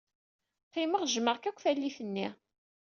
[0.67, 2.27] Qqimeɣ jjmeɣ-k akk tallit-nni.